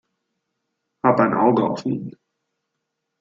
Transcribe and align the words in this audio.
Hab 1.03 1.19
ein 1.19 1.35
Auge 1.35 1.63
auf 1.69 1.85
ihn. 1.85 2.15